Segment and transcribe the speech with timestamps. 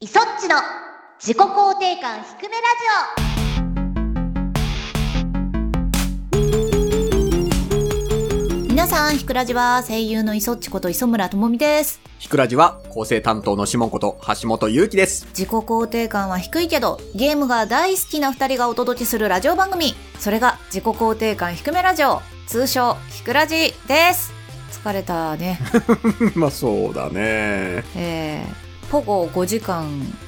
[0.00, 0.54] イソッチの
[1.18, 2.68] 自己肯定感低めラ
[8.68, 12.00] 皆さん、ひくらじは声優の磯っちこと磯村智美です。
[12.20, 15.26] ひくらじは構成担当のシモンこと橋本祐希です。
[15.30, 19.94] 自己肯定感は低いけど、ゲームが大好きな二人がお届けするラジオ番組。
[20.20, 22.22] それが自己肯定感低めラジオ。
[22.46, 24.32] 通称、ひくらじです。
[24.70, 25.58] 疲れたね。
[26.36, 27.82] まあそうだね。
[27.96, 29.86] えー、ポゴ5時間、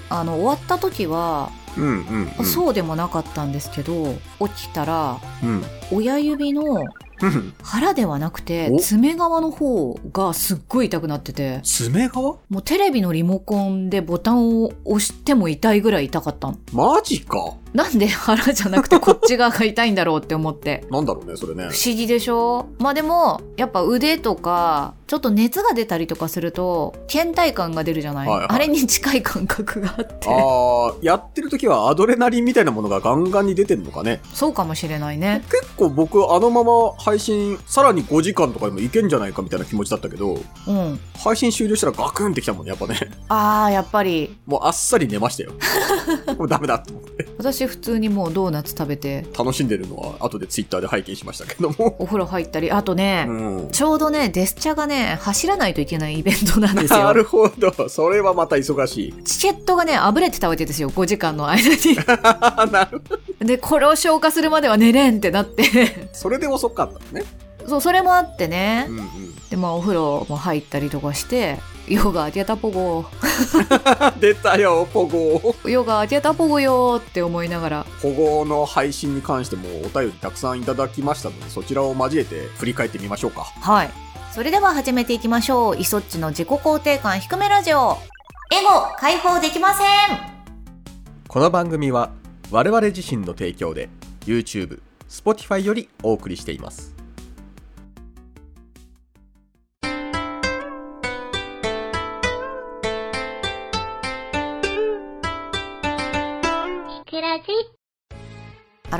[0.08, 2.44] あの、終わった時は、うんうん、うん。
[2.44, 5.62] そうでもなかったんですけど、起きたら、うん。
[5.92, 6.84] 親指の
[7.22, 7.52] うん。
[7.62, 8.78] 腹ではなくて、お？
[8.80, 12.38] 爪側の方がすっごい痛くなってて、爪側？
[12.48, 16.56] もうテレビのリモコンでボタンを押しても痛いぐらい痛かったの。
[16.72, 17.56] マジか。
[17.72, 20.84] なんで腹じゃなくてこっち側が痛いんだろうって思って。
[20.90, 21.82] なんだろうね、それね不。
[21.86, 22.68] 思議でしょ？
[22.78, 30.28] まあでも、やっぱ腕とか、ちょっと熱が出たりとかすると、倦怠感が出るじゃない、はいはいあれに近い感覚があって。
[30.28, 34.20] ああ、やってる時はアドレナリンみたいなものがガンガンに出てんのかね？
[34.34, 35.44] そうかもしれないね。
[35.50, 41.00] 結構僕あのまま配信さらに5時間とかでもいけんじゃないかみたいな気持ちだったけど、うん。
[41.16, 42.98] 配信終了したらガクンってきたもんね、やっぱね。
[43.28, 45.52] あー、やっぱり、もうあっさり寝ましたよ。
[46.38, 47.28] もうダメだと思って。
[47.38, 51.96] 私普通にもうドーナツ食べて、楽しんでるのは後でツイッターで拝見しましたけども。
[51.98, 53.32] お風呂入ったり、あとね、う
[53.66, 53.68] ん。
[53.70, 57.00] ちょうどね、デスチャがね、走らないといけないイベントなんですよ。
[57.00, 57.88] なるほど。
[57.88, 59.24] それはまた忙しい。
[59.24, 61.96] チケットがね、あぶれてたわけですよ、5時間の間に。
[62.72, 63.46] なるほど。
[63.46, 66.08] で、これを消化するまでは寝れんってなって。
[66.12, 67.24] それで遅かったのね。
[67.68, 68.92] そう、それもあってねう。
[68.92, 69.34] んうん。
[69.50, 71.58] で、まあ、お風呂も入ったりとかして、
[71.88, 73.04] ヨガあげたポゴ、
[74.20, 75.54] 出たよ、ポゴ。
[75.68, 77.86] ヨガあげたポゴよーって思いながら。
[78.00, 83.42] ポゴの配信に関してもお便りたくさんいただきましたので、そちらを交えて振り返ってみましょうか。
[83.60, 83.90] はい。
[84.32, 85.76] それでは始めていきましょう。
[85.76, 87.96] イソッチの自己肯定感低めラジオ。
[88.52, 89.86] エゴ解放できません
[91.28, 92.10] この番組は
[92.50, 93.88] 我々自身の提供で
[94.26, 96.99] YouTube、Spotify よりお送りしています。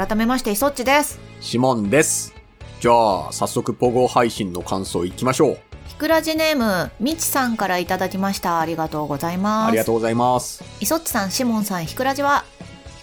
[0.00, 1.21] 改めまして、イソッチです。
[1.43, 2.33] シモンです。
[2.81, 2.93] じゃ
[3.28, 5.59] あ、早速ポゴ配信の感想いきましょう。
[5.88, 8.60] ひくらじネーム、みちさんからいただきました。
[8.60, 9.69] ありがとうございます。
[9.69, 10.65] ありがとうございます。
[10.81, 12.47] イソッチさん、シモンさん、ひくらじは？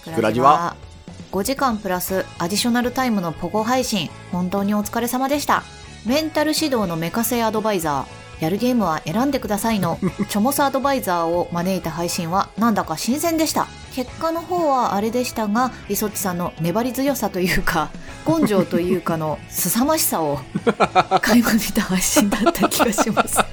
[0.06, 0.76] ひくらじは
[1.32, 5.62] ？5時間プラスアディショナルタイムのポゴ配信、本当にお疲れ様でした。
[6.04, 10.00] メンタル指導のメカセアドバイザー、やるゲームは選んでくださいの
[10.30, 13.68] チョモスアドバイザーを招いた配信はなんだか新鮮でした。
[13.96, 17.90] 結果の方はあれでしたが、イソッチさんの粘り強さというか、
[18.28, 20.40] 根性というかの凄まじさを
[21.22, 23.38] 垣間見た配信だった気がします。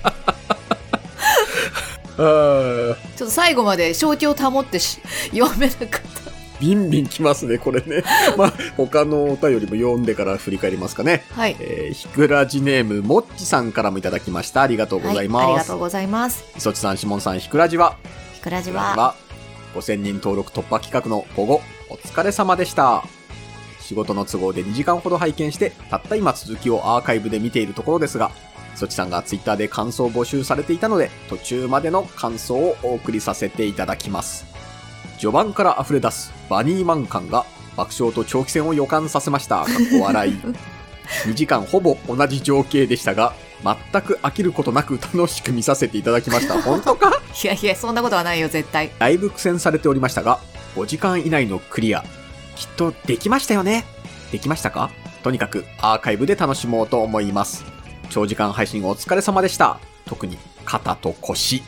[2.16, 2.94] ちょ
[3.26, 5.00] っと最後まで正気を保ってし
[5.32, 6.23] 読めなかった。
[6.64, 8.02] ビンビンきますね、これね。
[8.38, 11.24] まあ、他のお便りも読んでから振り返りますかね。
[11.32, 11.56] はい。
[11.60, 14.62] えー、ひくらじネーム、もっちさんからもいただきました。
[14.62, 15.42] ありがとうございます。
[15.44, 16.44] はい、ありがとうございます。
[16.56, 17.96] いそちさん、しもんさん、ひくらじは、
[18.32, 19.14] ひくらじは、
[19.74, 21.60] 5000人登録突破企画の午後、
[21.90, 23.04] お疲れ様でした。
[23.80, 28.30] 仕事の都合で2時間ほど拝見して、たった今続きをアーカイブで見ているところですが、
[28.74, 34.53] そちさんがツイッターで感想を募集されていたので、途中までの感想をお送りさせていただきます。
[35.18, 37.44] 序盤から溢れ出すバニーマン感が
[37.76, 39.64] 爆笑と長期戦を予感させました。
[39.64, 39.66] かっ
[39.98, 40.32] こ笑い。
[41.26, 43.34] 2時間ほぼ同じ情景でしたが、
[43.92, 46.60] 全く飽きることなく楽しく見させていただきました。
[46.62, 47.20] 本当か？
[47.42, 48.90] いやいや、そんなことはないよ、絶対。
[48.98, 50.38] だいぶ苦戦されておりましたが、
[50.76, 52.02] 5時間以内のクリア、
[52.56, 53.84] きっとできましたよね？
[54.32, 54.90] できましたか？
[55.22, 57.64] とにかくアーカイブで楽しもうと思います。
[58.10, 59.78] 長時間配信お疲れ様でした。
[60.06, 61.62] 特に肩と腰。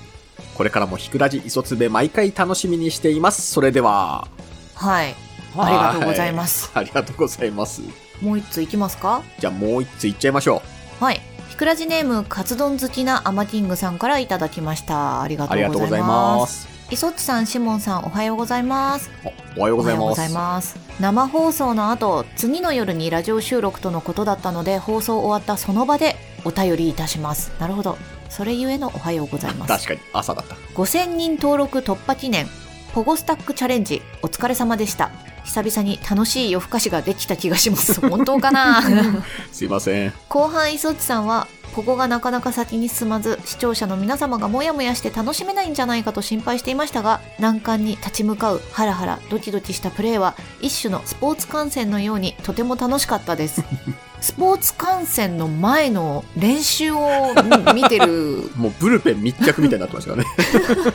[0.54, 3.42] これからもひくらじ磯つべ毎回楽しみにしています。
[3.42, 4.28] それでは。
[4.74, 5.14] はい。
[5.58, 6.64] ありがとうございます。
[6.68, 6.70] す。
[6.78, 7.82] ありがとうございます。
[8.22, 9.22] もう一ついきますか？
[9.38, 10.62] じゃあもう一ついっちゃいましょ
[11.00, 11.20] はい。
[11.50, 15.22] ひくらじネーム、カツ丼好きなアマキングさんからいただきました。
[15.22, 15.48] ありがう。
[15.48, 16.36] とうございありがとうございま。
[16.38, 16.68] ますす。
[16.90, 19.10] イソッチさん、シモンさん、おはようございます。
[19.56, 20.16] おおはようございます。
[20.16, 20.76] ざいます。
[21.00, 27.50] 生放送の後、次の夜にラジオ収録とのことだったので、放送終わったその場でお便りいたします。
[27.58, 27.96] なるほど。
[28.28, 29.72] それゆえのおはようございます。
[29.72, 30.54] 確かに朝だった。
[30.74, 32.46] 5000人登録突破記念
[32.94, 35.10] ポゴスタックチャレンジお疲れ様でした
[35.44, 38.82] 久々に楽しい夜更かしができた気がします 本当かな？
[39.52, 40.12] すいません。
[40.28, 53.62] 後半イソッチさんはポゴがなかなか先に進まず視聴者の皆様がモヤモヤして楽しめないんじゃないかと心配していましたが難関に立ち向かうハラハラドキドキしたプレーは一種のスポーツ観戦のようにとても楽しかったです
[54.20, 57.34] スポーツ観戦の前の練習を
[57.74, 60.30] 見てる もうブルペン密着みたいになってましたからね。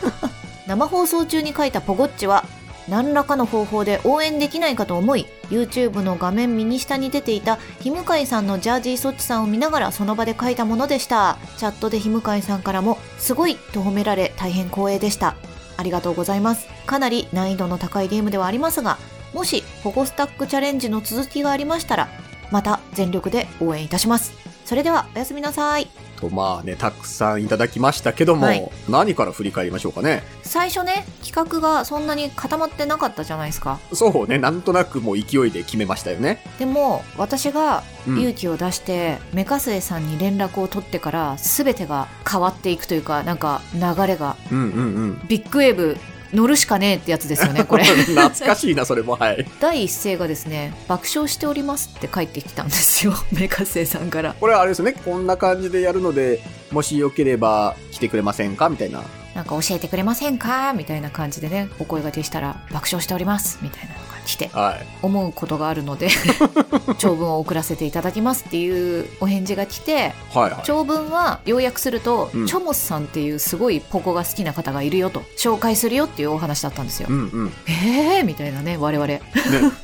[0.68, 2.46] 生放送中に書いたポゴッチは
[2.88, 15.36] 何らかの方法で応援できないかと思い YouTube の画面右下に出ていたひむかいさんのジャージーそっちさんを見ながらその場で書いたものでしたチャットでひむかいさんからも「すごい!」と褒められ大変光栄でした
[15.78, 18.98] ありがとうございますかなり難易度の高いゲームではありますが
[19.34, 22.10] もしポゴスタックチャレンジの続きがありましたら
[22.52, 24.34] また全力で応援いたします
[24.66, 25.88] それではおやすみなさい
[26.22, 30.24] と、まあね、たくさんいただきましたけども、はい何から振り返りましょうかね。
[30.44, 36.44] 最初ね企画がそんなに固まってなかったじゃないですかそうね、なんとなくもう勢いで決めましたよね。
[36.60, 45.22] でも私がうん勇気を出して、メカスエさんに連絡を取ってから全てが変わっていくというかなんか流れがうんうんうん。
[45.28, 45.98] ビッグウェーブ
[46.34, 49.16] 乗るしかねえってやつですよね これ懐かしいな、それも。
[49.16, 49.46] はい。
[49.60, 56.42] 第一声がですね爆笑しておりますって帰ってきたんですよ メカスエさんからこれはあれですね、こんな感じでやるので、
[56.72, 58.70] もしよければ来てくれませんか？
[58.70, 59.04] みたいな。
[59.36, 60.74] なんか教えてくれませんか？
[60.74, 63.96] みたいな感じでねお声がけしたら爆笑しておりますみたいな
[64.26, 64.88] 来てはい。
[65.02, 66.10] 思うことがあるので
[66.98, 70.62] 長文を送らせていただきますっていうお返事が来てはいはい。
[70.64, 77.54] 長文は要約すると、うんチョモスさんっていうすごいポコが好きな方がいるよと紹介するよっていうお話だったんですよ、うんうん。
[77.68, 79.22] えーみたいなね我々ね、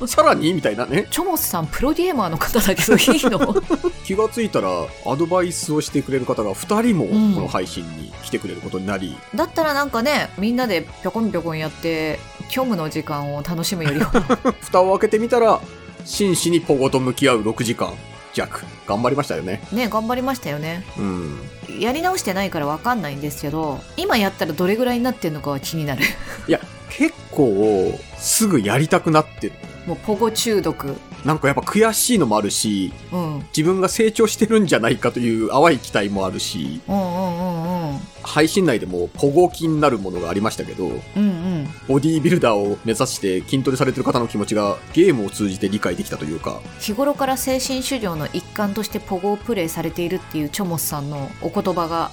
[0.06, 1.06] さらにみたいなね。
[1.10, 3.00] チョモスさんプロゲーマーの方だけどいい
[3.30, 3.54] の？
[4.04, 4.68] 気がついたら、
[5.06, 12.18] アドバイスをしてくれる方が2人もうんこの配信に来てくれることになり、だったらなんかねみんなでぴょこんぴょこんやって
[12.48, 14.10] 虚無の時間を楽しむよりは
[14.60, 15.60] 蓋を開けてみたら、
[16.04, 17.92] 真摯にポゴと向き合う6時間
[18.34, 18.64] 弱。
[18.86, 19.62] 頑張りましたよね。
[19.72, 21.38] ね頑張りましたよねうん。
[21.78, 26.02] やり直してないからわかんないんですけど今やったらどれぐらいになってんのかは気になる
[26.46, 26.60] いや、
[26.90, 29.52] 結構、すぐやりたくなってる。
[29.86, 33.38] もうポゴ中毒なんかやっぱ悔しいのもあるし、うん。
[33.56, 37.98] 自分が成長してるんじゃないかという淡い期待もあるし、うんうんうんうん。
[38.22, 41.68] 配信内でもポゴ気になるものがありましたけど、うんうん。
[41.88, 52.10] ボディービルダーを目指して筋トレされてる方の気持ちがゲームを通じて理解できたというか、日頃から精神修行の一環としてポゴをプレイされているっていうチョモスさんのお言葉が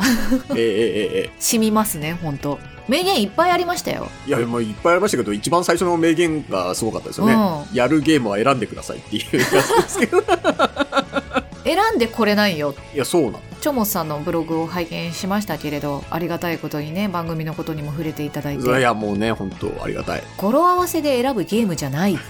[0.51, 1.31] ええええええ。
[1.39, 7.33] 染みますね本当名言いっぱいありましたよいや、もういっぱいありましたけど、一番最初の名言がすごかったですよね。
[7.73, 10.23] うやるゲームは選んでくださいっていうやつですけど。
[11.63, 13.39] 選んでこれないよいや、そうなの。
[13.59, 20.23] チョモスさんのブログを拝見しましたけれどありがたいことにね番組のことにも触れていただいいてや、もうね、本当ありがたい。
[20.37, 22.15] 語呂合わせで選ぶゲームじゃない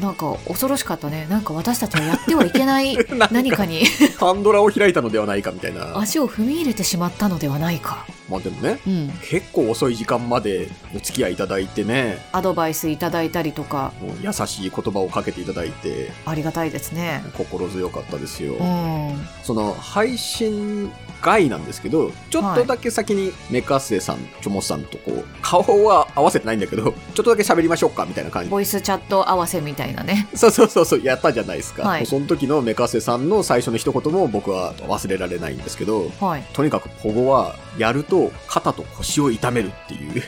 [0.00, 2.96] なんか恐ろしかったねなんか私たちはやってはいけない
[3.30, 3.84] 何かに
[4.18, 5.96] パンドラを開いたのではないかみたいな。
[5.98, 9.08] 足を踏み入れてしまったのではないかまあでもね、うん。
[9.22, 13.92] 結構遅い時間までお付き合いいただいてね、アドバイスいただいたりとか。
[14.22, 17.22] 優しい言葉をかけていただいて、ありがたいですね。
[17.36, 18.54] 心強かったですよ。
[18.54, 19.28] うん。
[19.42, 20.90] その配信
[21.22, 28.50] 外なんですけど、ちょっとだけ先にメカセさん、チョモさんとこう、顔は合わせてないんだけど、 ちょっとだけ喋りましょうかみたいな感じ。
[28.50, 30.28] ボイスチャット合わせみたいなね。
[30.34, 31.86] そうそうそうそう、やったじゃないですか。
[31.86, 32.06] はい。
[32.06, 36.44] その時のメカセさんの最初の一言も僕は忘れられないんですけど、はい。
[36.52, 40.22] とにかくポゴはやると肩と腰を痛めるっていう。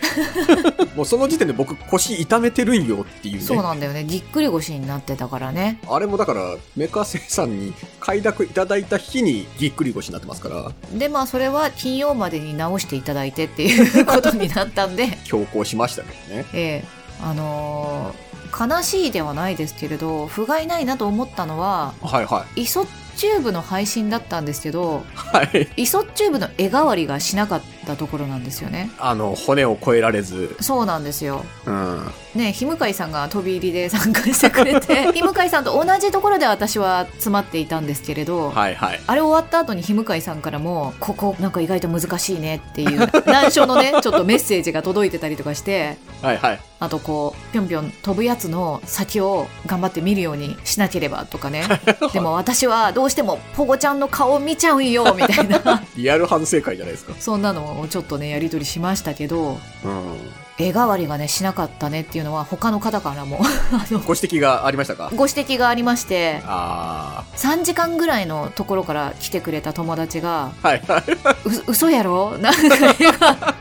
[0.96, 3.40] もうその時点で僕腰痛めてるんよっていうね。
[3.40, 16.44] そうなんだよねぎっくり腰になってたからねあれもだから、メカセさんに快諾いただいた日にぎっくり腰になってますから、でまあそれは金曜までに直していただいてっていうことになったんで 強行しましたけどね。
[16.52, 22.62] ええあのー悲しいではないですけれど不甲斐ないなと思ったのははいはい。
[22.62, 25.68] イソッチューブの配信だったんですけどはい。
[25.76, 32.06] イソッチューブの絵代わりがしなかったところなんですよねあの、骨を越えられず、そうなんですようん。
[32.34, 39.00] ねひむかいさんが飛び入りで参加してくれて ひむかいさんと同じところで私は詰まっていたんですけれど、はいはい。
[39.06, 46.60] あれ終わった後にひむかいさんからも、ここなんか意外と難しいねっていう、 難所のね、ちょっとメッセージが届いてたりとかして、はいはい。
[46.80, 51.64] あとこう、ぴょんぴょん飛ぶやつの先を頑張って見るようにしなければとかね。
[52.12, 55.82] でも私はどうしてもポゴちゃんの顔を見ちゃうんよ、みたいな。
[55.96, 57.14] リアル反省会じゃないですか。
[57.18, 60.30] そんなのをちょっとね、やりとりしましたけど、うん。
[60.56, 63.38] 絵代わりがね、しなかったねっていうのは他の方からも
[64.06, 65.10] ご指摘がありましたか？
[65.16, 70.68] ご指摘がありまして、あ3時間ぐらいのところから来てくれた友達が、あ。
[70.68, 71.02] はいはい。
[71.10, 72.38] う嘘やろ？
[72.38, 72.60] なんか
[73.00, 73.56] 絵が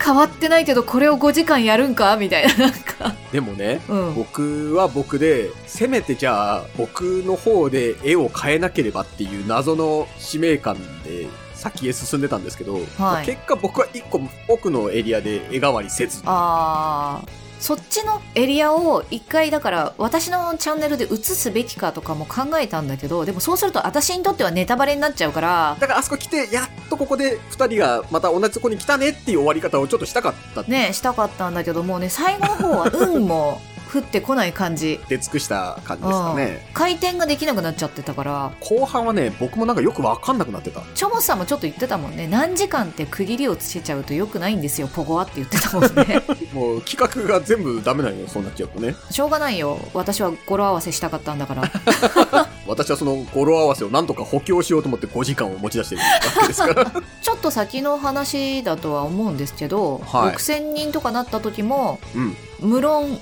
[0.00, 2.16] 変わってないけどこれを5時間やるんか？
[2.16, 4.14] みたいななんかでもね、うん。
[4.14, 13.26] 僕は僕で、せめてじゃあ、僕の方で絵を変えなければっていう謎の使命感で先へ進んでたんですけど、はい。
[13.26, 17.20] 結果僕は一個奥のエリアで絵代わりせず、あ
[17.60, 30.62] そっちのエリアを一回だから私のチャンネルで映すべきかとかも考えたんだけどでもそうすると私にとってはネタバレになっちゃうからだからあそこ来て、やっとここで二人がまた同じとこに来たねっていう終わり方をちょっとしたかった。
[30.64, 33.60] ねしたかったんだけどもうね最後の方は運も
[33.96, 36.68] 降ってこない感じ出尽くした感じですかね。
[36.74, 40.82] 回転ができなくなっちゃってたから後半はね、僕もなんかよくわかんなくなってた。
[40.94, 46.22] チョモさんもちょっと言ってたもんね何時間って区切りをつけちゃうとよくないんですよポゴワって言ってたもんね
[46.52, 48.94] もう企画が全部ダメなのよ、そうなっちゃうとね。
[49.10, 51.70] しょうがないよ私は語呂合わせしたかったんだから
[52.66, 56.06] 私はその語呂合わせをなんとか補強しようと思って5時間を持ち出してるわ
[56.42, 56.84] けですから。
[57.22, 62.36] ちょっと先の話だとは思うんですけど、はい6000人とかなった時もうん。
[62.60, 63.20] 無論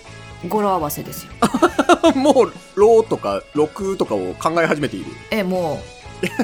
[0.48, 1.32] 語呂合わせですよ
[2.14, 5.06] もう、ローとか6とかを考え始めている。
[5.30, 5.80] えも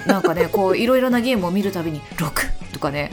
[0.06, 3.12] うなんかねこういろいろなゲームを見るたびに6とかね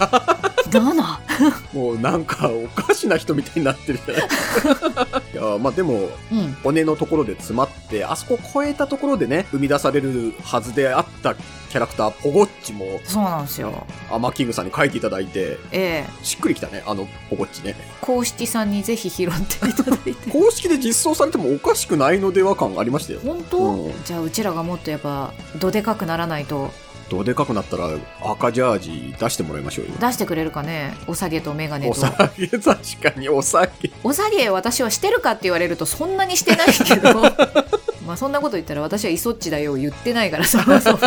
[0.70, 4.28] 7 もうなんかおかしな人みたいになってるじゃない。
[4.28, 5.22] ですか。
[5.34, 6.56] いや、まあでも、うん。
[6.62, 13.86] 骨のところで詰まって、あそこ超えたところでね、生み出されるはずであったキャラクター、ポゴッチも、そうなんですよ。
[14.10, 16.24] アマキングさんに書いていただいて、ええ。
[16.24, 17.76] しっくりきたね、あのポゴッチね。
[18.00, 20.30] 公式さんにぜひ拾っていただいて。
[20.30, 23.20] 公式で実装されてもおかしくないのでは感ありましたよ。
[23.24, 23.92] 本当、うん。
[24.04, 26.70] じゃあうちらがもっとやっぱどでかくならないと
[27.10, 27.88] どでかくなったら
[28.22, 29.92] 赤ジャージ出してもらいましょうよ。
[30.00, 30.94] 出してくれるかね？
[31.06, 33.90] お下げとメガネおと酒、 確かにお酒。
[34.04, 37.22] お下げ私はしてるかって言われるとそんなにしてないけど
[38.06, 40.98] まあそんなこと言ったら私はイソッチだよ言ってないからそもそも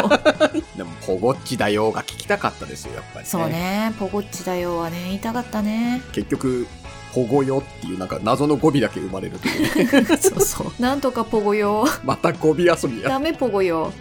[0.76, 3.30] でも、ポゴッチだよが聞きたかったですよ、やっぱり、ね。
[3.30, 3.50] そう。
[3.50, 6.68] ねポゴッチだよはね言いたかったね結局、
[7.14, 10.02] ポゴよっていうなんか謎の語尾だけ生まれるという。
[10.02, 10.06] ね。
[10.18, 10.82] そうそう。
[10.82, 13.10] なんとかポゴよまた語尾遊びや。
[13.10, 13.92] ダメポゴよ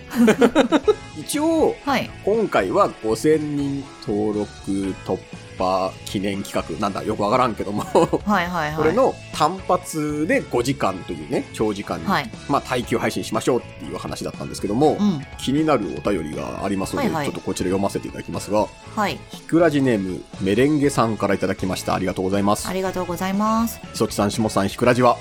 [1.18, 2.10] 一応、はい。
[2.24, 5.18] 今回は5000人登録突
[5.60, 6.80] 破記念企画。
[6.80, 7.82] なんだよくわからんけども、
[8.24, 8.74] はいはいはい。
[8.76, 12.30] これの単発で5時間というね、長時間に、はい。
[12.48, 15.20] まあ耐久配信しましょうっていう話だったんですけども、うん。
[15.38, 17.26] 気になるお便りがありますので、はいはい。
[17.26, 19.18] ちょっとこちら読ませていただきますが、はい。
[19.30, 21.94] ひくらじネーム、メレンゲさんからいただきました。
[21.94, 22.68] ありがとうございます。
[22.68, 22.72] あ。
[22.80, 23.80] りがとうございます。
[23.94, 25.16] そちさん、しもさん、ひくらじは、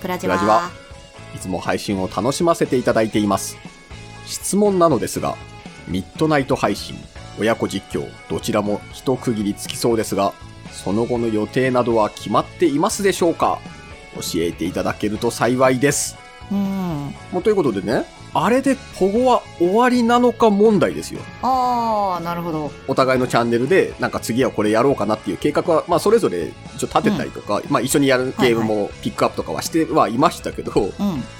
[0.00, 0.70] クラジクラジはは
[1.34, 3.56] いつも配信を楽しませていただいています。
[4.26, 5.36] 質問なのですが、
[5.88, 6.96] ミッドナイト配信、
[7.38, 10.32] 親子実況、どちらも一区切りつきそうですが、
[10.70, 13.58] その後の予定などは決まっていますでしょうか？
[14.14, 16.16] 教えていただけると幸いです。
[16.50, 17.14] うん。
[17.32, 21.20] もうということでね、あれでポゴは終わりなのか問題ですよ。
[21.42, 22.70] ああなるほど。
[22.88, 30.92] お互いのチャンネルで、なんか次はこれやろうかなっていう計画は、まあそれぞれ一応立てたりとか、まあ一緒にやるゲームもピックアップとかはしてはいましたけど、うん。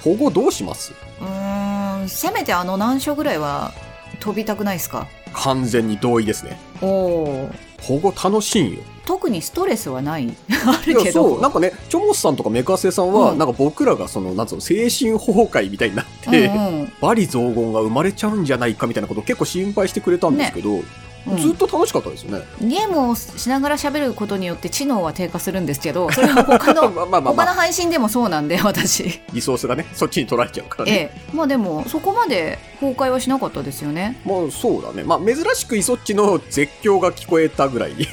[0.03, 0.93] ポゴどうします？
[1.21, 3.71] うーんせめてあの何章ぐらいは
[4.19, 5.07] 飛びたくないですか？
[5.33, 6.59] 完全に同意ですね。
[6.81, 7.49] おお
[7.81, 8.79] 保護楽しいんよ。
[9.05, 10.33] 特にストレスはない。
[10.65, 11.33] あるけど。
[11.33, 13.37] そう、なんかね、チョモスさんとかメカセさんは、うん。
[13.37, 16.93] なんか僕らがその、なんつうの、精神崩壊みたいになって、うんうん。
[17.01, 20.81] バリ雑言が生まれちゃうんじゃないかみたいなことを結構心配してくれたんですけど、
[21.27, 21.37] うん。
[21.37, 22.45] ずっと楽しかったですよね。
[22.61, 29.21] ゲームをしながら喋ることによって知能は低下するんですけどそれは他の まあまあまあ、ま他のあ、配信でもそうなんで私。
[29.31, 30.91] リソースがね、そっちに取られちゃうからね。
[30.91, 31.35] ええ。
[31.35, 34.19] まあでもそこまで崩壊はしなかったですよね。
[34.25, 35.03] まあそうだね。
[35.03, 37.91] まあ珍しくイソッチの絶叫が聞こえたぐらい。
[37.91, 38.05] 違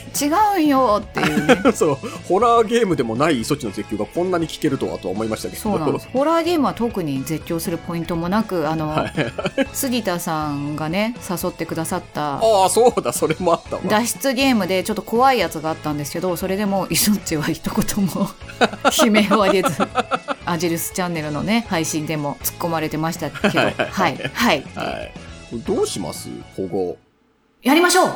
[0.56, 1.72] うんよっていうね。
[1.74, 1.98] そう、
[2.28, 5.62] ホラーゲームでもないイソッチの絶叫がこんなに聞けるとはとは思いましたけど。
[5.62, 6.08] そうなんです。
[6.12, 9.12] ホラーゲームは特に絶叫するポイントもなくあの、はい。
[9.72, 13.82] 杉田さんがね誘ってくださったああ、そうだ、それもあったわ。
[13.86, 18.28] 脱出ゲームでちょっと怖いやつがあったんですけどそれでもイソッチは一言も
[19.04, 19.70] 悲鳴を上げず
[20.46, 25.12] アジルスチャンネルのね配信でも突っ込まれてましたけどはいはいはい。
[25.66, 26.28] どうします？
[26.56, 26.96] 保護。
[27.62, 28.06] やりましょう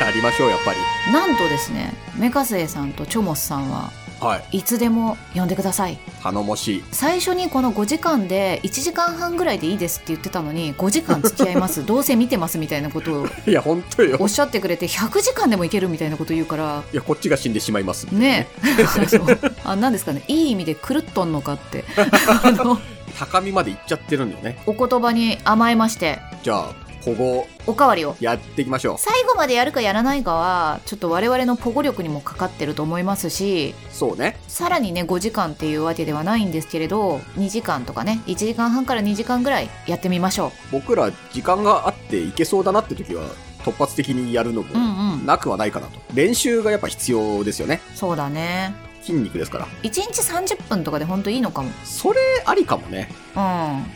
[0.00, 0.78] やりましょう、やっぱり。
[1.12, 3.90] なんとですねメカセイさんとチョモスさんは
[4.22, 4.58] はい。
[4.58, 6.84] いつでも呼んでください頼もしい。
[6.92, 14.28] 最初にこの5時間で1時間半ぐらいでいいですって言ってたのに5時間付き合います どうせ見てますみたいなことをいや、本当よおっ。
[14.28, 18.04] しゃってくれて100時間でもいけるみたいなこと言うからいや、こっちが死んでしまいます。
[18.12, 18.48] ね
[19.08, 21.84] そうあなんですかねいい意味で狂っとんのかって
[22.44, 22.78] あの
[23.18, 24.58] 高みまで行っちゃってるんだよね。
[24.66, 26.72] お言葉に甘えましてじゃあ、
[27.04, 28.98] 保護、おかわりをやっていきましょう。
[28.98, 34.38] 最後までやるかやらないかはちょっと我々のポゴ力にもかかってると思いますしそうね。
[34.48, 43.22] さらにね5時間っていうわけではないんですけれど2時間とかね1時間半から2時間ぐらいやってみましょ僕ら、時間があっていけそうだなって時は、
[43.64, 46.00] 突発的にやるのううんも、うんなくはないかなと。
[46.14, 47.80] 練習がやっぱ必要ですよね。
[47.94, 49.66] そうだね筋肉ですから。
[49.82, 53.08] 1日30分とかでほんといいのかもそれありかもね。
[53.34, 53.42] うん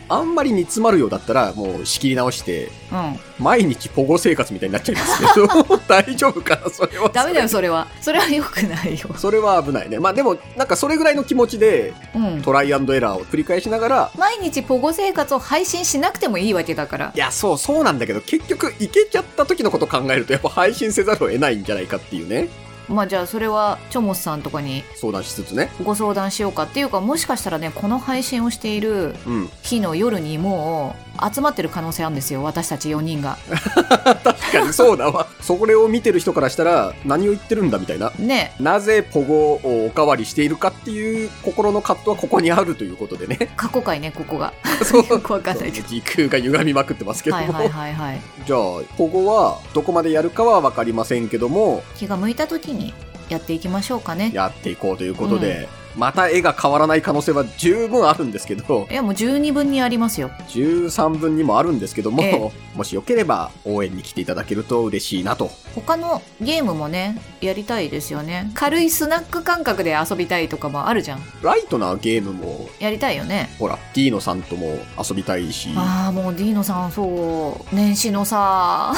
[0.09, 7.09] あんまり煮詰まるようだったら、もう仕切り直して、うん毎日ポゴ生活みたいになっちゃいますけど、 大丈夫かなそれは。
[7.09, 9.99] ダメだよそれはそれは良くないよそれは危ないね。
[9.99, 22.47] まあでも、なんかそれぐらいの気持ちで、うんトライアンドエラーを繰り返しながら、毎日ポゴ生活を配信しなくてもいいわけだからいや、そう、そうなんだけど、結局、いけちゃった時のこと考えると、やっぱ配信せざるを得ないんじゃないかっていうね、
[22.87, 25.69] まあじゃあそれはチョモスさんとかに相談しつつね。
[25.83, 29.49] ご相談しようかっていうかもしかしたらねこの配信をしているうん。
[29.63, 33.37] 日の夜にもう集まってる可能性あるんですよ私たち4人が。
[34.23, 35.27] 確かにそうだわ。
[35.41, 38.11] それを見てる人からしたら、何を言ってるんだみたいな。
[38.17, 38.53] ね。
[38.59, 43.49] なぜポゴをおかわりしているかっていう心の葛藤はここにあるということでね。
[43.55, 44.53] 過去回ねここが。
[44.83, 45.05] そう。
[45.07, 45.87] よくわかんないけど。
[45.87, 47.37] 時空が歪みまくってますけど。
[47.37, 47.41] も。
[47.41, 48.21] はいはいはいはい。
[48.45, 48.59] じゃあ、
[48.97, 52.93] ポゴはどこまでやるかはわかりませんけども、気が向いた時に
[53.29, 54.31] やっていきましょうかね。
[54.33, 55.67] やっていこうということで、
[55.97, 60.29] また絵が変わらない可能性は十分あるんですけど、いやもう十二分にありますよ。
[60.47, 65.49] 13分にもあるんですけども、えもしよければ応援に来ていただけると嬉しいなと。
[65.73, 68.51] 他のゲームもねやりたいですよね。
[68.53, 71.19] 軽いスナック感覚で遊びたいとかもあるじゃん。
[71.41, 73.49] ライトなゲームも、やりたいよね。
[73.57, 77.75] ほら、ディーノさんとも遊びたいし、ああもうディーノさんそう。
[77.75, 78.93] 年始のさ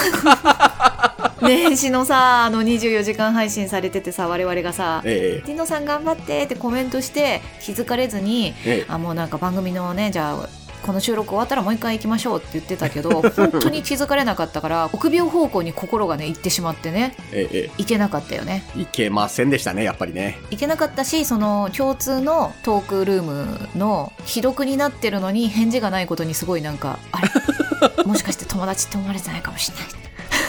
[1.42, 8.80] 年始のさあの24時間配信されててさ我々がさえディーノさん頑張ってってコメントして気づかれずにええ。
[8.82, 10.50] えあもうなんか番組のねじゃあ
[10.82, 18.64] この収録終わったらもう一回行きましょうって言ってたけど 本当に気づかれなかったから臆病方向に心がね行ってしまってねえええ行けなかったよね。
[18.78, 20.38] いけませんでしたね、やっぱりね。
[20.52, 27.30] 行けなかったしその共通のトークルームの既読になってるのに返事がないことにすごいなんかあれ？
[28.06, 29.86] もしかして友達って思われてないかもしれない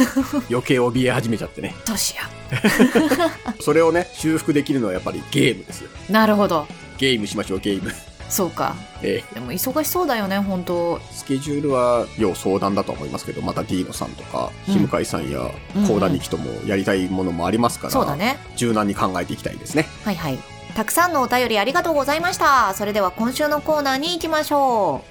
[0.50, 1.74] 余計怯え始めちゃってね。
[1.86, 2.22] どうしよ
[3.60, 5.90] それをね、修復できるのはやっぱりゲームですよ。
[6.08, 6.66] うなるほど。
[6.98, 7.92] ゲームしましょう、ゲーム。
[8.28, 8.76] そうか。
[9.02, 9.34] ええ。
[9.34, 11.00] でも忙しそうだよね本当。
[11.12, 14.74] スケジュールは要相談だと思いますけど、またディーノさんとか、うん。
[14.74, 15.88] 日向井さんやうんうん。
[15.88, 18.38] コーダニキともやりたいものもありますから、そうだね。
[18.56, 19.88] 柔軟に考えていきたいですね。
[20.04, 20.38] はいはい。
[20.76, 22.72] たくさんのお便りありがとうございました。
[22.74, 25.02] それでは今週のコーナーに行きましょ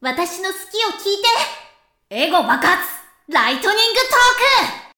[0.00, 1.65] 私の好きを聞いて
[2.08, 2.88] エゴ爆発
[3.28, 3.98] ライトニング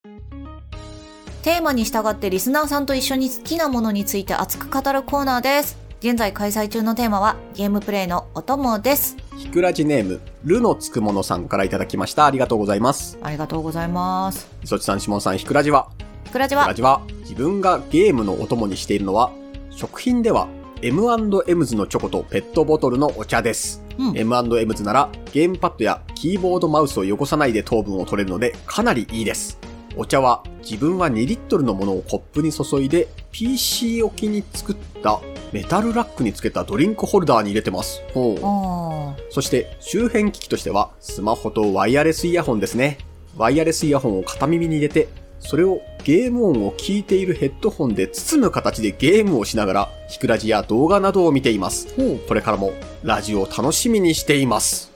[0.04, 1.40] トーク。
[1.40, 5.78] うテーマに従ってリスナーさんと一緒に好きなものについて熱く語るコーナーです。
[6.00, 9.16] 現在開催中のテーマはゲームプレイのお供です。
[9.38, 12.26] ひくらじネーム、るのつくものさんからいただきました。
[12.26, 13.16] ありがとうございます。
[13.22, 14.46] ありがとうございます。
[14.66, 15.88] そちさん、しもんさん、ひくらじは？
[16.26, 16.64] ひくらじは？
[16.64, 19.33] ひくらじは自分がゲームのお供にしているのは、
[19.70, 20.46] 食品では
[20.82, 23.82] M&M's のチョコとペットボトルのお茶です。
[23.98, 29.58] うん M&M's ならゲームパッドやキーボードマウスを汚さないで糖分を取れるのでかなりいいです。
[29.96, 35.20] お茶は自分は2リットルのものをコップに注いで PC 置きに作った
[35.52, 38.02] メタルラックにつけたドリンクホルダーに入れてます。
[38.14, 42.98] ほうあそして周辺機器としてはスマホとワイヤレスイヤホンですね。
[43.36, 45.08] ワイヤレスイヤホンを片耳に入れて、
[45.40, 51.88] それをゲーム音を聞いているヘッドホンで包む形でゲームをしながら、ヒクラジや動画などを見ています。
[52.27, 52.72] これからも
[53.03, 54.92] ラジオを楽しみにしています。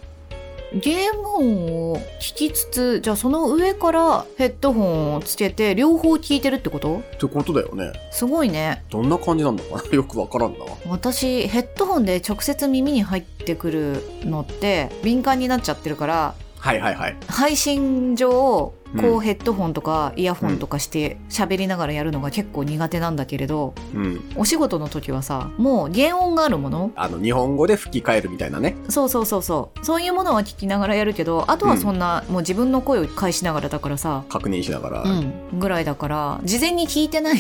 [0.75, 7.01] ゲーム音を聞きつつじゃあその上からヘッドホンをつけて両方聞いてるってこと？
[7.01, 7.93] ってことだよね。
[8.11, 10.61] すごいねどんな感じなんだかなよくわからんな。
[10.87, 17.17] 私ヘッドホンで直接耳に入ってくるのって敏感になっちゃってるからはいはいはい。
[17.29, 24.33] 配信上こううんヘッドホンとかイヤホンとかして喋りながらやるのが結構苦手なんだけれどうん。
[24.37, 28.77] お仕事の時はさもう原音があるものあの、日本語で吹き替えるみたいなね。
[28.89, 35.03] そうそうそうそうそういうものは聞きながらやるけどあとはそんな、もう自分の声を返しながらだからさ確認しながら。
[35.03, 37.37] うん、ぐらいだから事前に聞いてない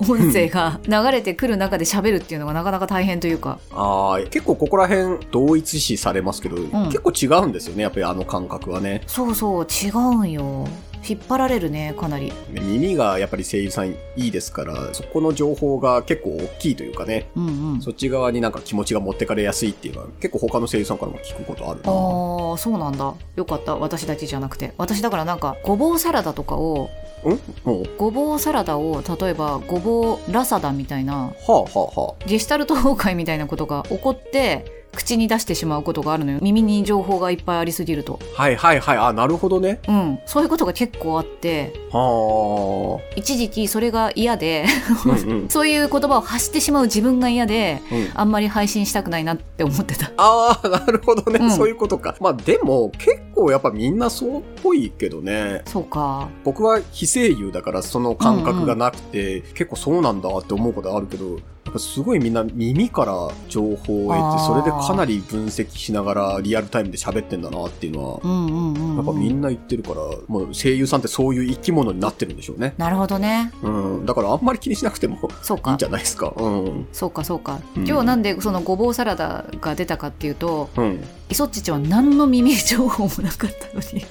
[0.00, 7.82] 音声が流れてくる中で喋るっていうのがなかなか大変というかああ、結構ここら辺同一視されますけど、結構違うんですよね。
[7.82, 9.02] やっぱりあの感覚はね。
[9.06, 10.66] そうそう違うんよ
[11.08, 12.32] 引っ張られるねかなり。
[12.50, 17.80] 耳がやっぱり声優さんいいですから、そこの情報が結構大きいというかね、うんうん。
[17.80, 21.90] そっち側になんか気持ちが持ってかれやすいっていうのは結構他の声優さんからも聞くことあるな。
[21.90, 23.14] ああそうなんだ。
[23.36, 23.76] よかった。
[23.76, 24.74] 私だけじゃなくて。
[24.76, 26.90] 私だからなんかごぼうサラダとかを
[27.24, 27.38] ん？
[27.64, 38.96] もう、ごぼうサラダを例えばごぼうラサダみたいなはあはあはゲシュタルト崩壊みたいなことが起こって口に出してしまうことがあるのよ耳に情報がいっぱいありすぎるとはいはいはい。
[38.98, 39.80] あ、なるほどね。
[39.88, 44.66] うんそういうことが結構あっては一時期それが嫌で
[45.04, 45.08] あ。
[45.08, 45.48] うんうん。
[45.50, 52.16] そういう言葉を発してしまう自分が嫌でうんあんまり配信したくないなって思ってたああ、なるほどね、うんそういうことか。
[52.20, 55.62] まあでも、結構やっぱみんなそうっぽいけどね。
[55.66, 61.38] そうか僕は非声優だからその感覚がなくて、結構そうなんだって思うことあるけど、
[61.78, 72.74] すごいみんな耳から情報を得てそれでかなり分析しながらリアルタイムで喋ってんだなっていうのは、うんうんうん、やっぱみんな言ってるから、もう声優さんってそういう生き物になってるんでしょうね。
[72.78, 74.06] なるほどねうん。
[74.06, 76.32] だからあんまり気にしなくてもそうかいいんじゃないですか。
[76.36, 76.88] うん。
[76.92, 81.04] そうかそうか、うん今日なんでそのごぼうサラダが出たかっていうとうん。
[81.30, 84.04] イソッチちは何の耳情報もなかったのに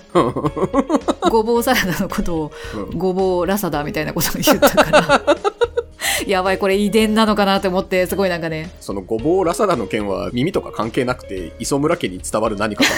[1.30, 2.52] ごぼうサラダのことを
[2.90, 5.22] うんごぼうラサダみたいなことを言ったから
[6.32, 12.90] やばいこれ遺伝なのかなって思ってすごいなんかねそのごぼうラサダの件は耳とか関係なくて、磯村家に伝わる何かか。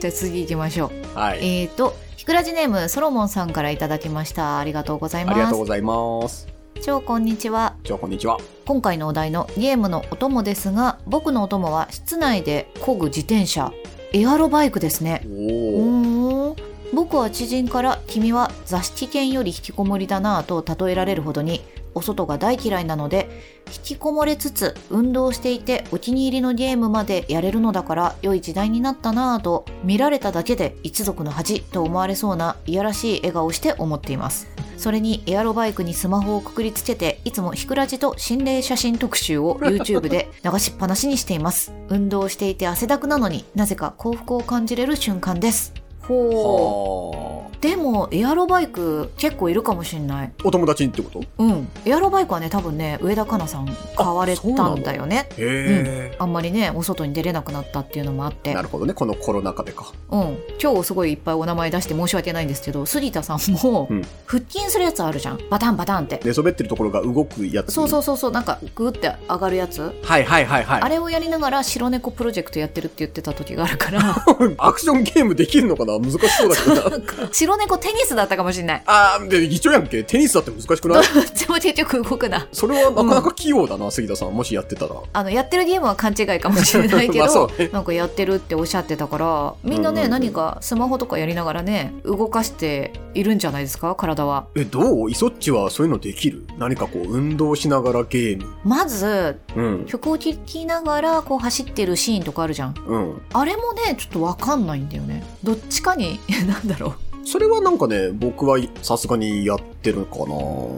[0.00, 1.38] じゃあ次行きましょうはい。
[1.38, 6.48] えーとひくらじネームソロモンさんからいただきましたありがとうございあますりがとうございます。
[6.82, 8.38] 超こんにちはじゃあ、こんにちは。
[8.66, 13.72] 今回のお題のゲームのお供ですが僕のお供は室内で漕ぐ自転車
[14.12, 16.56] エアロバイクですねおうお。
[16.92, 21.62] 僕は知人から「君は座敷犬より引きこもりだな」と例えられるほどに
[21.96, 23.28] お外が大嫌いなので
[23.66, 34.46] 引きこもれつつ運動していてお気に入りのゲームまでやれるのだから良い時代になったなぁと見られただけで一族の恥と思われそうないやらしい笑顔をして思っています。
[34.76, 41.72] それにエアロバイクにスマホをくくりつけていつもひくらじと心霊写真特集を YouTube で流しっぱなしにしています。
[41.88, 47.16] 運動していて汗だくなのになぜか幸福を感じれる瞬間ですほう。
[47.16, 47.46] はあ。
[47.60, 50.32] でもエアロバイク結構いるかもしんない。
[50.44, 51.22] お友達ってこと？
[51.38, 51.68] うん。
[51.86, 55.28] エアロバイクはね多分ね上田香菜さん買われたんだよね。
[55.38, 58.52] へえ、あんまりねお外に出れなくなったっていうのもあって。
[58.54, 58.92] なるほどね。
[58.92, 59.90] このコロナ禍でか。
[60.10, 60.38] うん。
[60.62, 64.02] 今日すごいいっぱいお名前出して申し訳ないんですけど杉田さんもうん。
[64.26, 65.40] 腹筋するやつあるじゃん。
[65.50, 66.20] バタンバタンって。
[66.22, 67.72] 寝そべってるところが動くやつ。
[67.72, 68.30] そうそうそうそう。
[68.32, 69.80] なんかグーって上がるやつ。
[70.02, 70.82] はいはいはいはい。
[70.82, 74.14] あれをやりながら白猫プロジェクトやってるって言ってた時があるから。
[74.58, 75.95] アクションゲームできるのかな？
[75.98, 78.82] 難しそうだけど白猫テニスだったかもしんない。
[78.86, 80.02] あー、で、一緒やんけ。
[80.04, 81.02] テニスだって難しくない？
[81.14, 82.46] どっちも結局動くな。
[82.52, 84.34] それはなかなか器用だな、杉田さん。
[84.34, 84.94] もしやってたら。
[85.12, 87.68] あのやってるゲームは勘違いかもしれないけど、 ね。
[87.72, 90.10] なんかやってるっておっしゃってたからみんなね、うんうんうん。
[90.10, 93.94] 何かスマホとかやりながらね動かしているんじゃないですか？
[93.94, 94.46] 体は。
[94.56, 95.10] え、どう？
[95.10, 96.46] イソッチはそういうのできる？
[96.58, 98.46] 何かこう、運動しながらゲーム。
[98.64, 99.84] まずうん。
[99.86, 102.74] 曲を聴きながらこう走ってるシーンとかあるじゃん。
[102.86, 103.22] うん。
[103.32, 105.24] あれもねちょっとわかんないんだよね。
[105.42, 107.26] どっちかに なんだろう。
[107.26, 110.24] それはなんかね、僕はさすがにやってるかな。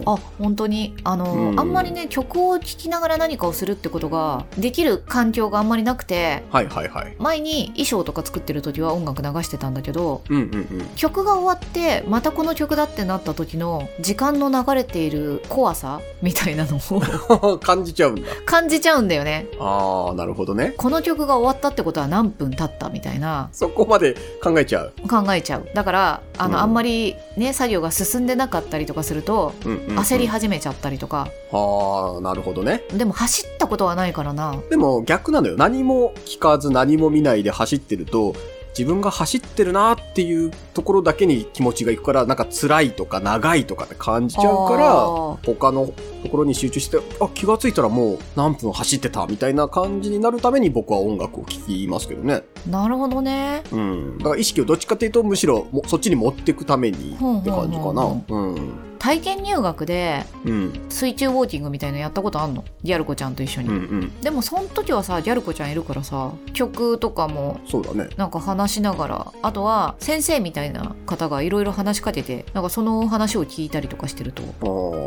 [0.07, 0.95] あ本当に？
[1.05, 7.17] あの、うんあんまりね曲を聴きながら何かをするってことができる環境があんまりなくてはいはいはい。
[7.19, 17.59] 前に衣装とか作ってる時は音楽流してたんだけどうんうん曲が終わってまたこの曲だってなった時の時間の流れている怖さみたいなのをうん。
[17.61, 18.23] 感じちゃうんだ。
[18.45, 20.75] 感じちゃうんだよねあー、なるほどね。
[20.77, 24.93] この曲が終わったってことは何分経ったみたいなそこまで考えちゃう。
[25.09, 29.53] 考えちゃうだからあの、うんあんまりね作業が進んでなかったりとかすると。
[29.63, 32.83] 焦り始めちゃったりとか、あー、なるほどね。
[32.93, 35.57] でも走ったことはないからなでも逆なのよ。
[35.57, 38.35] 何も聞かず何も見ないで走ってると、
[38.79, 45.05] 自分が走ってるなっていうところだけに気持ちがいくから、なんか辛いとか長いとかって感じちゃうから、
[45.53, 52.45] 他のところに集中して、あ、気がついたらもう何分走ってたみたいな感じになるために僕は音楽を聴きますけどね。
[52.71, 54.19] なるほどねうん。
[54.19, 58.05] だから意識をどっちかっていうとむしろもそっちに持っていくためにって感じかな。
[58.29, 58.88] うん。
[58.99, 60.87] 体験入学でうん。
[60.89, 62.65] 水中ウォーキングみたいのやったことあんの？
[62.83, 64.21] ギャル子ちゃんと一緒に、うんうん。
[64.21, 68.09] でもその時はさギャル子ちゃんいるからさ曲とかもそうだね。
[68.17, 74.43] なんか話しながらあとは先生みたいな方がいろいろ話しかけてなんかその話を聞いたりとかしてると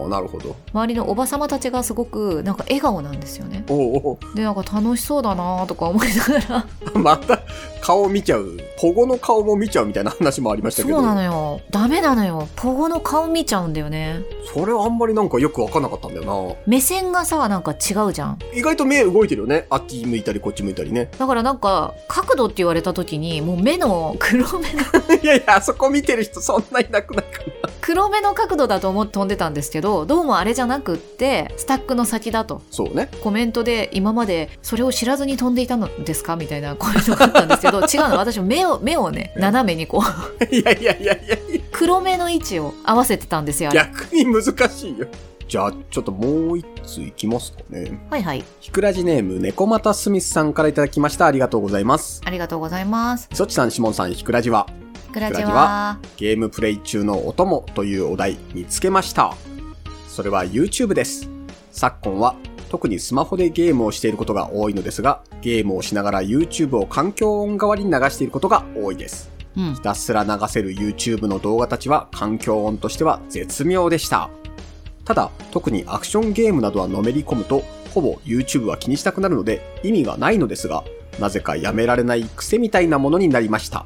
[0.03, 0.55] ああ、なるほど。
[0.73, 3.63] 周りのおばさまたちがすごくなんか笑顔なんですよね
[4.35, 6.65] でなんか楽しそうだなとか思いながら
[6.99, 7.39] また
[7.81, 8.57] 顔見ちゃう。
[8.77, 10.95] 保護の顔も見ちゃうみたいな話もありましたけど。
[10.97, 14.40] そうなのよダメなのよポゴの顔見ちゃうんだよだよね。
[14.53, 18.37] それはあんまりなんかよくわかんなかったんだよ目線がさなんか違うじゃんな。
[18.53, 19.65] 意外と目動いてるよね。
[19.69, 21.09] あっち向いたりこっち向いたりね。
[21.17, 24.81] だからなんか角度って言われた時にもう目の黒目の
[25.21, 27.69] いやいや、あそこ見てる人そんないなくないかな。
[27.81, 33.09] 黒目の角度だと思って飛んでたんですけどどうもあれじゃなくってスタックの先だとそうね。
[33.21, 40.03] コメントで今までそれを知らずに飛んでいたのですかみたいなコメントがあったんですけど 違うの私も目を目をね斜めにこ
[40.51, 45.07] ういや いやいやいやいや、黒目の位置を合わせてたんですよ逆に難しいよ。
[45.47, 48.07] じゃあ、ちょっともう一ついきますかね。
[48.09, 48.43] はいはい。
[48.61, 51.25] ひくらじネーム、猫又スミスさんからいただきました。
[51.25, 52.21] ありがとうございます。
[52.23, 53.27] ありがとうございます。
[53.33, 54.67] そちさん、しもんさん、ひくらじは、
[55.11, 55.99] グラジグラジはは。
[56.15, 59.35] ゲームプレイ中のお供というお題見つけました。
[60.07, 61.29] それは YouTube です。
[61.71, 62.35] 昨今は
[62.69, 69.29] 特にスマホでゲームをしていることが多いのですが、ゲームをしながら YouTube を環境音代わりに流していることが多いです。
[69.55, 69.81] うんひ。
[69.81, 74.29] たすら流せる YouTube の動画たちは環境音としては絶妙でした。
[75.05, 80.83] ただ、特にアクションゲームなどはのめり込むと、ほぼ YouTube は気にしたくなるので意味がないのですが、
[81.19, 83.85] なぜかやめられない癖みたいなものになりました。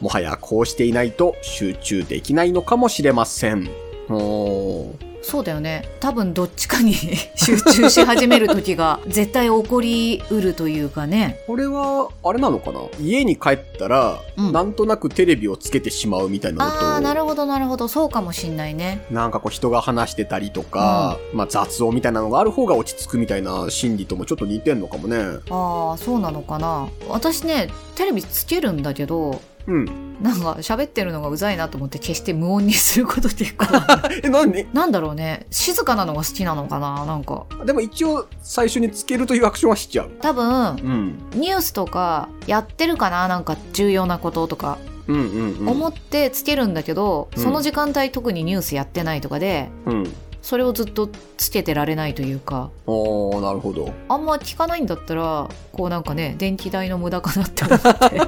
[0.00, 3.68] もはやこうしていないと集中できないのかもしれません。
[4.08, 5.88] おーそうだよね。
[6.00, 6.94] 多分どっちかに
[7.34, 11.40] 集中し始める時が 絶対起こりうるというかね。
[11.46, 12.80] これは、あれなのかな？
[13.00, 17.88] 家に帰ったら、うんなんとなくテレビをつけてしまうみたいなのと、ああ、なるほどなるほど。
[17.88, 19.06] そうかもしんないね。
[19.10, 25.16] なんかこう人が話してたりとか、まあ雑音みたいなのがある方が落ち着くみたいな心理ともちょっと似てんのかもね。
[25.50, 26.88] ああ、そうなのかな。
[27.08, 30.04] 私ね、テレビつけるんだけど、うん。
[30.22, 35.46] なんか喋ってるのがうざいなと思って決して無音にすること結構あるえ、なんでなんだろうね。
[35.50, 37.46] 静かなのが好きなのかななんか。
[37.64, 40.10] でも一応最初につけるというアクションはしちゃう。
[40.20, 41.18] 多分、うん。
[41.34, 45.68] ニュースとかやってるかななんか重要なこととかうんうんうん。
[45.68, 50.14] 思ってつけるんだけど、うんその時間帯特にニュースやってないとかでうん。
[50.44, 53.90] それをずっとつけてられないというかおー、なるほど。
[54.10, 58.20] あんま聞かないんだったらこうなんかね電気代の無駄かなって思って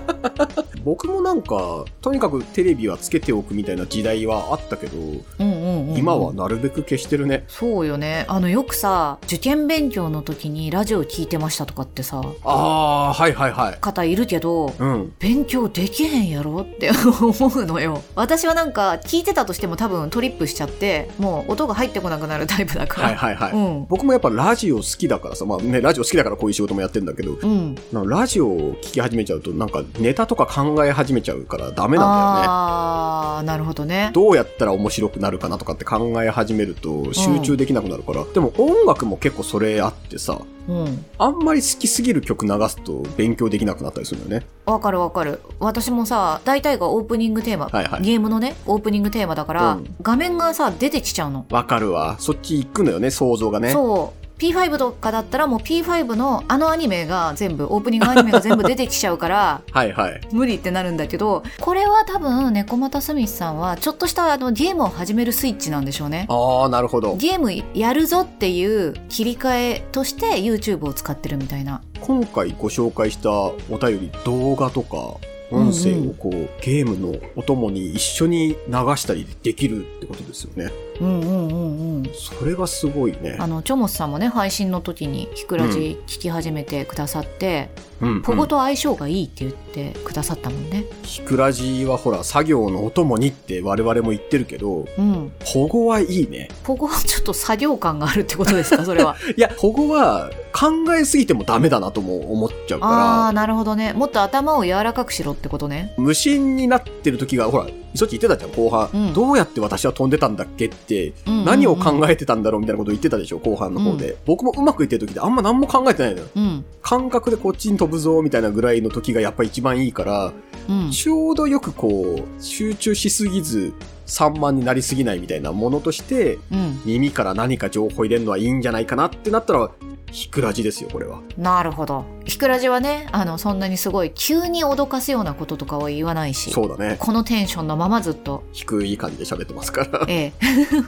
[0.82, 7.44] 僕もなんか、とにかくテレビはつけておくみたいな時代はあったけど、うんうんうんうん今はなるべく消してるね。
[7.48, 13.78] そうよねあのよくさ受験勉強の時にラジオ聞いてましたとかってさあー、はいはいはい。
[13.80, 15.12] 方いるけどうん。
[15.18, 23.52] 勉強できへんやろって 思うのよ私はなんか聞いてたとしても多分トリップしちゃってもう音が入ってこなくなるタイプだから、はいはいはい。
[23.52, 23.86] うん。
[23.88, 27.74] 僕もやっぱラジオ好きだからさ、まあね、ラジオ好きだからこういう仕事もやってんだけど、うん。
[28.08, 32.48] ラジオを聞き始めちゃうと、なんかネタとか考え始めちゃうからダメなんだよね。
[32.48, 34.10] ああなるほどね。
[34.12, 41.04] どうやったら面白くなるかなとかって考え始めると集中できなくなるから、でも音楽も結構それあってさ、うん。
[41.18, 44.46] あんまり好きすぎる曲流すと勉強できなくなったりするよね。
[44.64, 45.40] わかるわかる。
[45.60, 48.02] 私もさ大体がオープニングテーマ、はいはい。
[48.02, 49.94] ゲームのねオープニングテーマだから、うん。
[50.02, 52.16] 画面がさ出てきちゃうの、わかるわ。
[52.18, 53.70] そっち行くのよね、想像がね。
[53.70, 60.20] そう P5 とかだったらもう P5 のあのアニメが全部オープニングアニメが全部出てきちゃうから はいはい。
[60.32, 67.16] 無理ってなるんだけどこれは多分猫又スミスさんはちょっとしたあのゲームを始めるスイッチなんでしょうねああ、なるほど。
[67.16, 75.16] ゲームやるぞっていう切り替えとして YouTube を使ってるみたいな今回ご紹介したお便り、動画とか、
[75.50, 78.56] 音声をこう、ゲームのお供に一緒に流
[78.96, 80.70] したりできるってことですよね。
[81.00, 83.46] うんうんうんうんそれがすごいねあ。
[83.46, 87.68] のチョモスさんもね配信の時に「ひくらじ」聞き始めてくださって、
[88.00, 90.84] うん、ポゴと相性がいいって言ってくださったもんね。
[91.02, 95.32] ひくらじはほら、作業のお供にって我々も言ってるけど、うん。
[95.44, 96.48] 保護はいいね。
[96.62, 98.84] ポゴはちょっと作業感があるってことですか？
[98.84, 99.16] それは。
[99.36, 103.92] いや、保護は考えすぎてもダメだなとも思っちゃうあかあなるほどね。
[103.92, 105.94] もっと頭を柔らかくしろってことね。
[105.96, 108.90] ら、無心になってる時が、ほら、そっち言ってたじゃん、後半。
[108.92, 109.12] うん。
[109.14, 111.44] どうやって私は飛んでたんだっけって、うんうんうん。
[111.46, 114.16] 何を考えてたんだろうみたいなこと言ってたでしょ、後半の方で。
[114.26, 116.26] 僕もうまくいってる時であんま何も考えてないのよ。
[116.36, 116.64] うん。
[116.82, 120.32] 感覚でこっちに飛ぶぞみたいなぐらいの時がやっぱ一番いいから、
[120.68, 120.90] うん。
[120.90, 123.72] ちょうどよくこう、集中しすぎず、
[124.04, 126.80] 散漫になりすぎないみたいなものとして、うん。
[126.84, 129.70] 耳から何か情報入れるのはいいんじゃないかなってなったら、
[130.12, 131.20] ひくらじですよ、これは。
[131.36, 132.04] なるほど。
[132.24, 136.96] ひくらじはねあのそんなにすごい急に脅かすようなこととかは言わないしそうだね。
[136.98, 138.44] このテンションのままずっと。
[138.52, 140.06] 低い感じで喋ってますから。
[140.08, 140.32] ええ。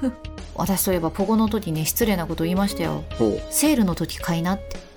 [0.54, 3.04] 私そういえばポゴの時ね失礼なこと言いましたよ。
[3.50, 4.87] セールの時買いなって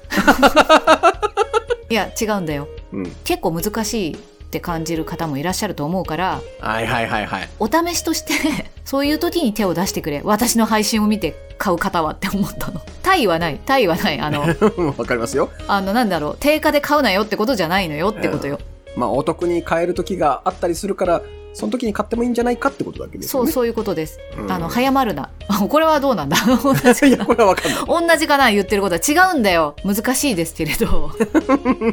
[1.90, 2.68] いや違うんだよ。
[2.94, 3.12] うん。
[3.24, 4.18] 結構難しいっ
[4.52, 7.50] て感じる方もいらっしゃると思うからはいはいはいはい。
[7.60, 8.34] お試しとして
[8.86, 10.22] そういう時に手を出してくれ。
[10.24, 12.82] 私の配信を見て買う方はって思ったの。
[13.04, 13.60] 対はない。
[13.66, 14.20] 対はない。
[14.20, 14.42] あの
[14.98, 15.50] わかりますよ。
[15.68, 16.38] あのなんだろう。
[16.40, 18.60] 定価で買うなよってことじゃないのよってことよ、
[18.96, 21.22] まあ、お得に買える時があったりするから、
[21.54, 23.48] その時に買ってもいいんじゃないかってことだけですよね。
[23.48, 24.52] そうそういうことです、うん。
[24.52, 25.30] あの早まるな。
[25.70, 26.38] これはどうなんだ？
[26.64, 28.08] 同じ いや、これはわかんない。
[28.08, 28.96] 同じかな言ってること。
[28.96, 29.76] は違うんだよ。
[29.86, 31.12] 難しいですけれど。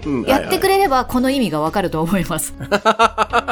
[0.04, 0.22] うん。
[0.28, 0.78] やってくれ。
[0.78, 2.54] れればこの意味がわかると思います。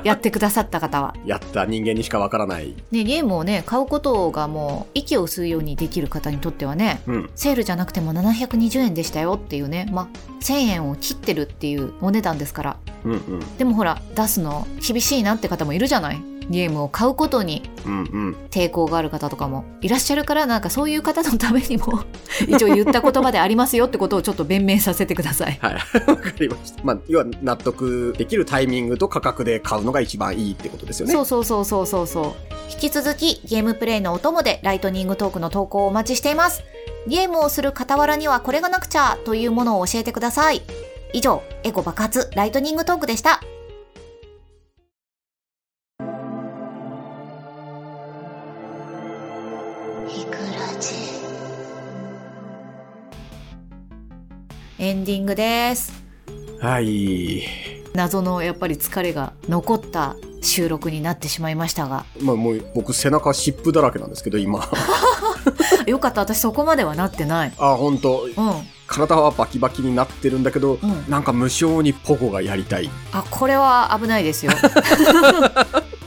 [0.05, 1.15] やってくださった方は。
[1.27, 2.75] やった人間にしかわからない。
[2.93, 7.31] ねゲームをね買うことがもう息を吸うようにできる方にとってはねうん。
[7.35, 10.09] セールじゃなくても720円でしたよっていうねまあ
[10.41, 12.77] 1000円を切ってるっていうお値段ですから。
[13.05, 13.57] うんうん。
[13.59, 16.23] でもほら出すの厳しいなって方もいるじゃない？
[16.49, 17.63] ゲームを買うことに。
[18.51, 22.01] 抵抗がある方とかもいらっしゃるからなんかそういう方のためにも
[22.49, 25.75] 一応言った言葉でありますよってことをちょっと弁明させてくださいはい。
[26.11, 26.83] わかりました。
[26.83, 31.13] まあ、要は納得できるタイミングと価格で買うのが一番いいってことですよね。
[31.13, 32.33] そうそうそうそうそうそう
[32.73, 36.65] 引き続きゲームプレイのお供でライトニングトークの投稿をお待ちしています
[37.07, 40.63] ゲームをする傍らにはこれがなくちゃというものを教えてください
[41.13, 43.41] 以上エゴ爆発ライトニングトークでした
[54.79, 55.93] エンディングです。
[56.61, 57.43] はい。
[57.95, 62.05] 謎のやっぱり疲れが残った収録になってしまいましたが。
[62.21, 64.69] まあもう僕背中湿布だらけなんですけど、今。
[65.87, 66.21] よかった。
[66.21, 67.53] 私そこまではなってない。
[67.59, 68.23] あ、本当。
[68.25, 68.53] うん。
[68.87, 71.05] 体はバキバキになってるんだけど、うん。
[71.09, 72.91] なんか無性にポゴがやりたい。
[73.13, 74.53] あこれは危ないですよ。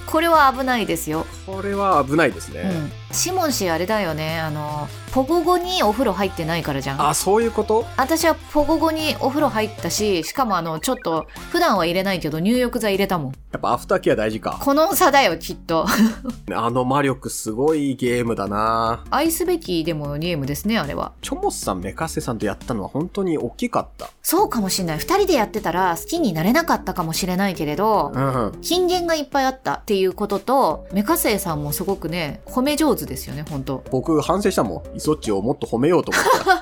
[0.09, 2.62] これは危ないですよ、これは危ないですね。
[2.62, 4.39] うん、シモン氏あれだよね。
[4.39, 7.02] あのポゴ後にお風呂入ってないからじゃん。
[7.10, 7.86] あ、そういうこと？
[7.98, 13.32] 私はポゴ後にお風呂入ったししかもあのちょっと普段は入れないけど入浴剤入れたもん。
[13.52, 14.60] やっぱアフターケア大事か。
[14.62, 15.88] この差だよきっと。
[16.54, 19.04] あの魔力すごいゲームだな。
[19.10, 21.13] 愛すべきでもゲームですねあれは。
[21.24, 24.12] チョモスさん、メカセさんとやったのは本当に大きかった。
[24.22, 24.98] そうかもしれない。
[25.00, 28.52] 二人でやってたら好きになれなかったかもしれないけれどうん。
[28.62, 34.97] 金言がいっぱいあったっていうこととメカセイさんもすごくね褒め上手ですよね本当僕反省したもん。
[34.97, 36.59] イソッチをもっと褒めようと思った。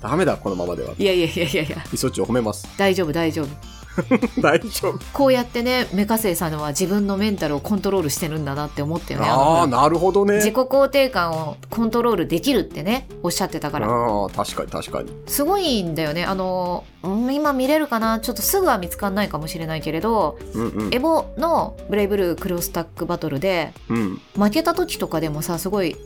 [0.08, 0.94] ダメだ、このままでは。
[0.98, 2.68] いやいやいやいやいやイソッチを褒めます。
[2.76, 3.75] 大丈夫大丈夫
[4.40, 4.98] 大丈夫。
[5.12, 10.36] こうやってねメカセイさんは自分のメンタルをコントロールしてるんだなって思ったよねああ、のなるほどね。
[10.36, 15.10] 自己肯定感をコントロールできるってねおっしゃってたからああ、確かに確かに。
[15.26, 18.20] すごいんだよねあのうん今見れるかな？
[18.20, 20.98] ちょっとすぐは見つかんないかもしれないけれどうんうんエ。
[20.98, 24.20] ボのブレイブルークロスタックバトルでうん。
[24.36, 25.96] 負けた時とかでもさすごい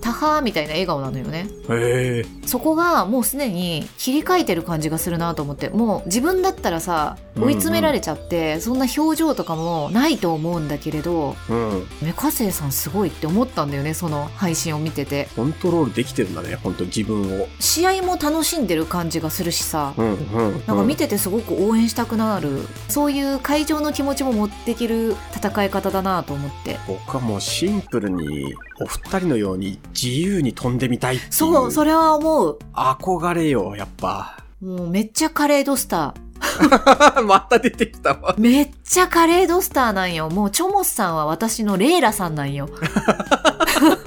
[0.00, 2.46] タハーみたいな笑顔なのよねへえ。
[2.46, 11.86] そこがもうすでに切り替えてる感じがするなと思ってもう自分だったらさ追い詰められちゃって、そんな表情とかもないと思うんだけれどうん。
[12.02, 17.46] メカセイさんすごいって思ったんだよねその配信を見ててコントロールできてるんだね、本当に自分を。
[17.60, 20.52] 試合も楽しんでる感じがするしさうんうん。
[20.66, 31.32] なんか見ててすごく応援したくなる、そういう会場の気持ちも持ってきる戦い方だなと思って僕はもうシンプルに、お二人のように自由に飛んでみたいっていう。
[31.32, 34.38] そうそれは思う憧れよ、やっぱ。
[34.60, 36.14] もうめっちゃカレードスタ
[37.26, 38.34] また出てきたわ。
[38.36, 42.68] ーめっちゃカレードスターなんよもうチョモスさんは私のレイラさんなんよ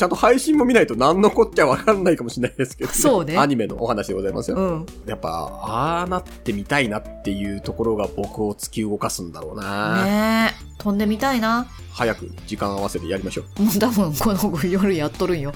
[0.00, 4.56] ちゃんと配信も見ないと何のこっちゃわかんないかもしれないですけど、そうねアニメのお話でございますよ。
[4.56, 10.02] うんやっぱ、ああなってみたいなっていうところが僕を突き動かすんだろうな。
[10.02, 13.62] ねえ飛んでみたいな早く時間合わせてやりましょう。
[13.62, 15.52] もう多分この夜やっとるんよ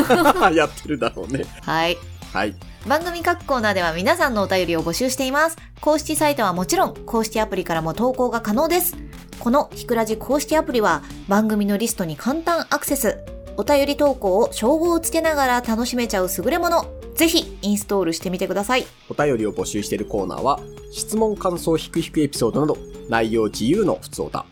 [0.54, 1.44] やってるだろうね。
[1.60, 1.98] はい
[2.32, 2.54] はい。
[2.88, 5.58] 番組各コーナーでは皆さんのお便りを募集しています。
[5.82, 8.96] 公式サイトはもちろん、公式アプリからも投稿が可能です。
[9.38, 13.41] このひくらじ公式アプリは番組のリストに簡単アクセス。
[13.56, 16.86] お便り投稿を称号をつけながら楽しめちゃう優れもの。
[17.14, 18.86] ぜひインストールしてみてください。
[19.08, 20.60] お便りを募集しているコーナーは、
[20.90, 24.46] 質問感想ひくひくエピソードなど、内容自由のふつおた。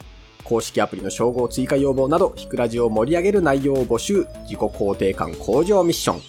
[0.45, 6.21] 公式アプリの称号追加要望など、ひくらじを盛り上げる内容を募集、自己肯定感向上ミッション。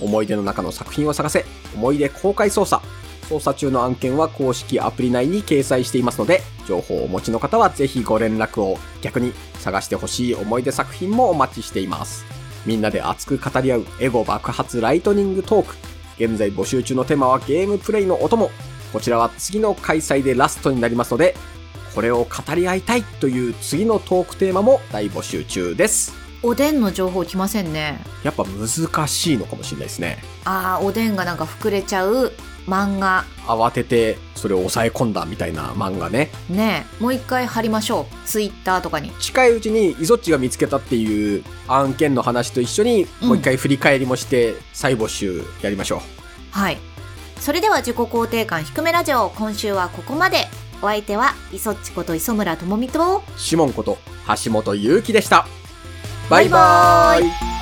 [0.00, 2.80] 思い出の中の作品を探せ、思い出公開捜査。
[3.28, 8.78] 捜査中の案件は公式アプリ内に掲載していますので、情報をお持ちの方はぜひご連絡を。
[9.02, 12.24] 逆に、探してほしい思い出作品もお待ちしています。
[12.64, 15.74] みんなで熱く語り合うエゴ爆発ライトニングトーク。
[16.18, 18.50] 現在募集中のテーマはゲームプレイのお供。
[18.92, 21.34] こちらは次の開催でラストになりますので、
[21.94, 26.14] これを語り合いたいという次のトークテーマも大募集中です。
[26.42, 27.98] おでんの情報来ませんね。
[28.22, 30.18] やっぱ難しいのかもしれないですね。
[30.44, 32.32] あー、おでんがなんか膨れちゃう
[32.66, 33.24] 漫画。
[33.46, 36.30] 慌ててそれを抑え込んだみたいな漫画ね。
[36.48, 38.26] ねえ、もう一回貼りましょう。
[38.26, 39.10] ツイッターとかに。
[39.20, 46.00] 近いうちにイゾッチが見つけたっていう案件の話と一緒にうんもう一回振り返りもして再募集やりましょう。
[46.50, 46.78] はい。
[47.40, 50.48] それでは自己肯定感低めラジオ、今週はここまで。
[50.82, 53.96] お相手は、磯っちこと磯村智美と、シモンこと
[54.44, 55.46] 橋本祐希でした。
[56.28, 57.55] バイバイ